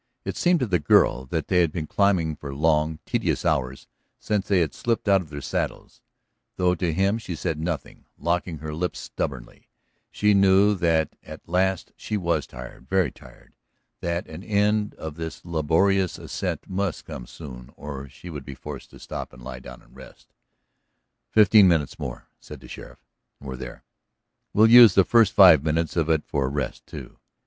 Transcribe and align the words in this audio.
It 0.25 0.35
seemed 0.35 0.61
to 0.61 0.65
the 0.65 0.79
girl 0.79 1.27
that 1.27 1.47
they 1.47 1.61
had 1.61 1.71
been 1.71 1.85
climbing 1.85 2.35
for 2.35 2.55
long, 2.55 2.97
tedious 3.05 3.45
hours 3.45 3.87
since 4.17 4.47
they 4.47 4.61
had 4.61 4.73
slipped 4.73 5.07
out 5.07 5.21
of 5.21 5.29
their 5.29 5.41
saddles; 5.43 6.01
though 6.55 6.73
to 6.73 6.91
him 6.91 7.19
she 7.19 7.35
said 7.35 7.59
nothing, 7.59 8.05
locking 8.17 8.57
her 8.57 8.73
lips 8.73 8.97
stubbornly, 8.97 9.69
she 10.09 10.33
knew 10.33 10.73
that 10.73 11.15
at 11.21 11.47
last 11.47 11.91
she 11.95 12.17
was 12.17 12.47
tired, 12.47 12.89
very 12.89 13.11
tired, 13.11 13.53
that 13.99 14.27
an 14.27 14.41
end 14.43 14.95
of 14.95 15.17
this 15.17 15.45
laborious 15.45 16.17
ascent 16.17 16.67
must 16.67 17.05
come 17.05 17.27
soon 17.27 17.69
or 17.75 18.09
she 18.09 18.31
would 18.31 18.43
be 18.43 18.55
forced 18.55 18.89
to 18.89 18.97
stop 18.99 19.31
and 19.31 19.43
lie 19.43 19.59
down 19.59 19.83
and 19.83 19.95
rest. 19.95 20.33
"Fifteen 21.29 21.67
minutes 21.67 21.99
more," 21.99 22.27
said 22.39 22.59
the 22.59 22.67
sheriff, 22.67 23.05
"and 23.39 23.47
we're 23.47 23.55
there. 23.55 23.83
We'll 24.51 24.65
use 24.65 24.95
the 24.95 25.03
first 25.05 25.31
five 25.33 25.63
minutes 25.63 25.95
of 25.95 26.09
it 26.09 26.23
for 26.25 26.45
a 26.47 26.49
rest, 26.49 26.87
too." 26.87 27.19